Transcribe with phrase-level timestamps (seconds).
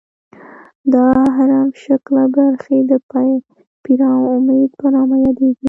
[0.93, 2.91] دا هرم شکله برخې د
[3.83, 5.59] پیرامید په نامه یادیږي.